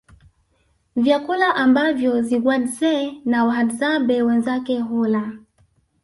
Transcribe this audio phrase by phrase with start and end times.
[0.95, 5.31] Vyakula ambavyo Zigwadzee na Wahadzabe wenzake hula